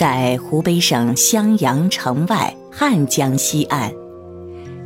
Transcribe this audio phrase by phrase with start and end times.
[0.00, 3.92] 在湖北省襄阳城外汉江西岸，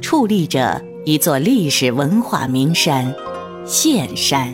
[0.02, 3.14] 矗立着一座历史文化名山——
[3.64, 4.52] 岘山。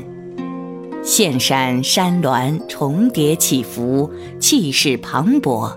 [1.02, 5.74] 岘山山峦重叠起伏，气势磅礴，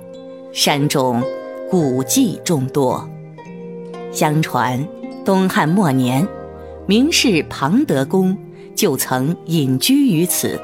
[0.52, 1.24] 山中
[1.72, 3.08] 古迹众多。
[4.12, 4.86] 相传，
[5.24, 6.28] 东汉末年，
[6.86, 8.38] 名士庞德公
[8.76, 10.60] 就曾隐居于此。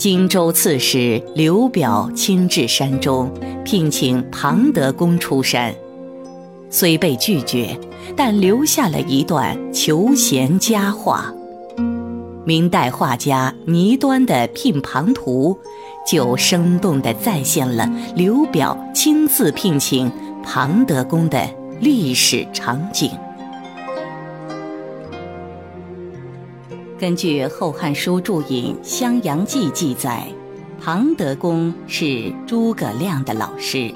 [0.00, 3.30] 荆州刺史刘表亲至山中，
[3.66, 5.74] 聘请庞德公出山，
[6.70, 7.78] 虽被拒绝，
[8.16, 11.30] 但留下了一段求贤佳话。
[12.46, 15.54] 明代画家倪端的《聘庞图》，
[16.10, 20.10] 就生动地再现了刘表亲自聘请
[20.42, 21.46] 庞德公的
[21.78, 23.10] 历史场景。
[27.00, 30.22] 根据《后汉书注引《襄阳记》记载，
[30.78, 33.90] 庞德公是诸葛亮的老师，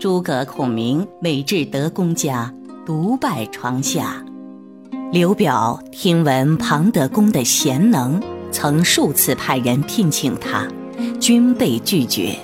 [0.00, 2.52] 诸葛孔明每至德公家，
[2.84, 4.20] 独拜床下。
[5.12, 8.20] 刘表听闻庞德公的贤能，
[8.50, 10.66] 曾数次派人聘请他，
[11.20, 12.34] 均被拒绝。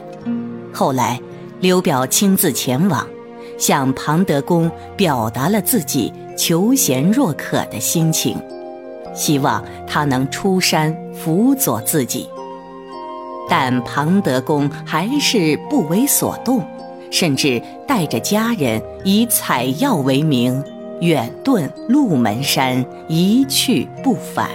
[0.72, 1.20] 后来，
[1.58, 3.04] 刘表亲自前往，
[3.58, 8.40] 向庞德公表达了自己求贤若渴的心情。
[9.16, 12.28] 希望他能出山辅佐自己，
[13.48, 16.62] 但庞德公还是不为所动，
[17.10, 20.62] 甚至带着家人以采药为名，
[21.00, 24.48] 远遁鹿门山，一去不返。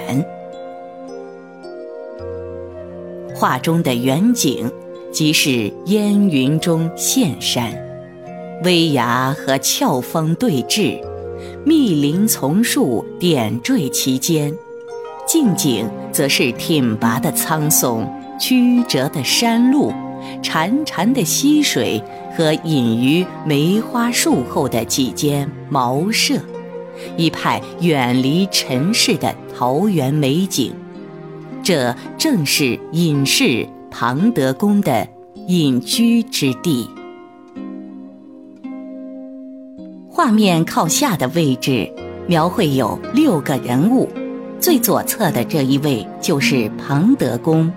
[3.34, 4.72] 画中的远景，
[5.12, 7.74] 即是烟云中现山，
[8.64, 11.02] 危崖和峭峰对峙。
[11.64, 14.52] 密林丛树点缀其间，
[15.28, 19.94] 近景则是挺拔的苍松、曲折的山路、
[20.42, 22.02] 潺潺的溪水
[22.36, 26.36] 和隐于梅花树后的几间茅舍，
[27.16, 30.74] 一派远离尘世的桃源美景。
[31.64, 35.08] 这正是隐士庞德公的
[35.48, 36.90] 隐居之地。
[40.24, 41.92] 画面靠下的位置，
[42.28, 44.08] 描绘有六个人物。
[44.60, 47.74] 最左侧的这一位就是庞德公，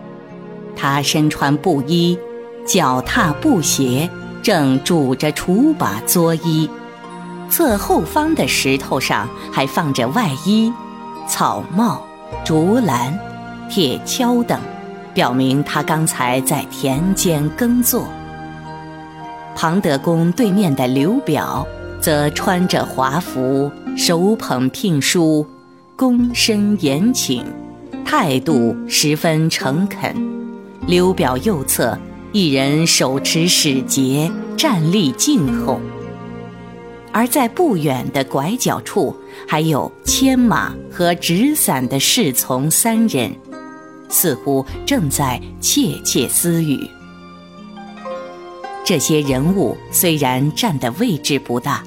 [0.77, 2.19] 他身穿布衣，
[2.67, 4.07] 脚踏布鞋，
[4.43, 6.69] 正拄着锄把作揖。
[7.49, 10.71] 侧后方的石头上还放着外衣、
[11.27, 12.07] 草帽、
[12.45, 13.19] 竹篮、
[13.71, 14.61] 铁锹等，
[15.15, 18.07] 表明他刚才在田间耕作。
[19.57, 21.67] 庞德公对面的刘表。
[22.05, 25.47] 则穿着华服，手捧聘书，
[25.97, 27.43] 躬身言请，
[28.05, 30.15] 态度十分诚恳。
[30.87, 31.99] 刘表右侧
[32.31, 35.81] 一人手持使节，站立静候。
[37.11, 39.17] 而在不远的拐角处，
[39.49, 43.35] 还有牵马和执伞的侍从三人，
[44.11, 46.87] 似乎正在窃窃私语。
[48.85, 51.83] 这些人物虽然站的位置不大。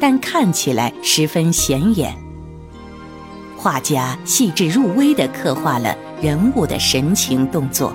[0.00, 2.14] 但看起来十分显眼。
[3.56, 7.92] 画家细致入微地刻画了人物的神情动作，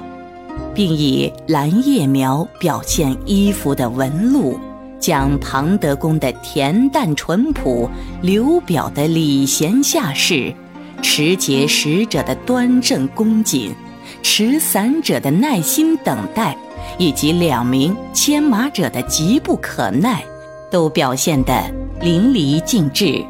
[0.76, 4.60] 并以蓝叶描表现衣服的纹路，
[5.00, 7.90] 将庞德公的恬淡淳朴、
[8.22, 10.54] 刘表的礼贤下士、
[11.02, 13.74] 持节使者的端正恭谨、
[14.22, 16.58] 持伞者的耐心等待，
[16.98, 20.22] 以及两名牵马者的急不可耐，
[20.70, 21.83] 都表现得。
[22.02, 23.24] 淋漓尽致，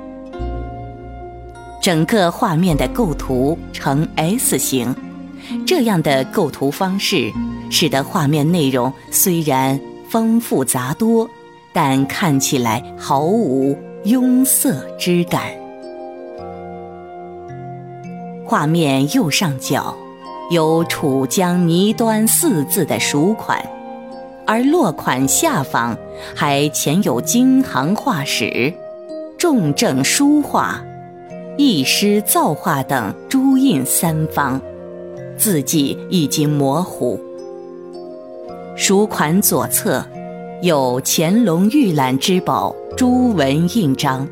[1.82, 4.96] 整个画面的构图呈 S 型，
[5.66, 7.32] 这样的构图方式
[7.70, 9.80] 使得画面内容虽然
[10.10, 11.30] 丰富杂多，
[11.72, 15.44] 但看起来毫无庸塞之感。
[18.46, 19.96] 画面右上角
[20.50, 23.64] 有“楚江泥端”四字的署款。
[24.46, 25.98] 而落款下方
[26.36, 28.74] 还嵌有京行画史、
[29.38, 30.84] 重正书画、
[31.58, 34.62] 易师造化等朱印三方，
[35.38, 37.20] 字迹已经模糊。
[38.76, 40.04] 书款左侧
[40.62, 44.28] 有乾隆御览之宝朱文印章，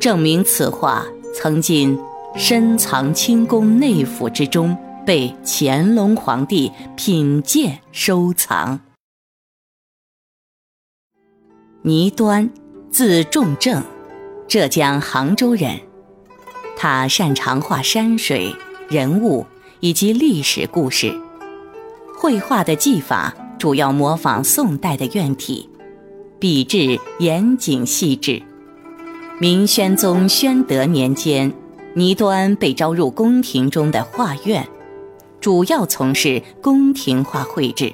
[0.00, 1.04] 证明此画
[1.34, 1.98] 曾经
[2.36, 8.78] 深藏清宫内府之中，被乾隆皇帝品鉴收藏。
[11.86, 12.48] 倪端，
[12.90, 13.82] 字仲正，
[14.48, 15.78] 浙江杭州人。
[16.78, 18.56] 他擅长画山水、
[18.88, 19.44] 人物
[19.80, 21.14] 以及历史故事，
[22.16, 25.68] 绘画的技法主要模仿宋代的院体，
[26.38, 28.40] 笔致严谨细致。
[29.38, 31.52] 明宣宗宣德年间，
[31.92, 34.66] 倪端被招入宫廷中的画院，
[35.38, 37.92] 主要从事宫廷画绘制，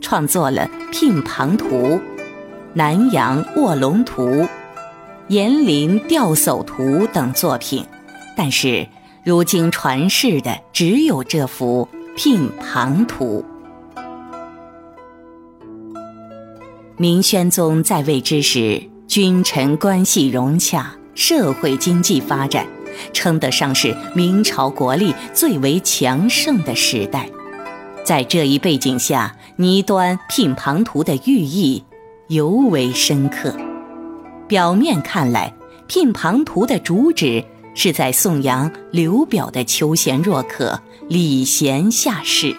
[0.00, 1.66] 创作了《聘庞图》
[2.76, 4.26] 《南阳卧龙图》
[5.28, 6.82] 《延陵吊叟图》
[7.12, 7.86] 等作品，
[8.36, 8.84] 但是
[9.22, 13.44] 如今传世的只有这幅《聘庞图》。
[16.96, 22.66] 明宣宗在位之时，君臣关系融洽，社会经济发展，
[23.12, 27.28] 称得上是明朝国力最为强盛的时代。
[28.04, 31.84] 在这一背景下，倪端《聘庞图》的寓意
[32.28, 33.54] 尤为深刻。
[34.46, 35.54] 表面看来，
[35.86, 37.44] 《聘庞图》的主旨
[37.74, 42.54] 是在颂扬刘表的求贤若渴、礼贤下士。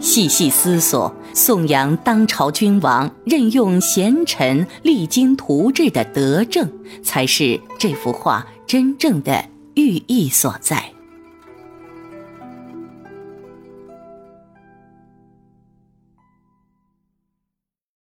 [0.00, 6.68] 细细思索，颂扬当朝君王任用贤臣、励精图治的德政，
[7.02, 9.44] 才是这幅画真正的
[9.74, 10.93] 寓意所在。